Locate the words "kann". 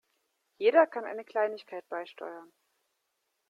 0.87-1.05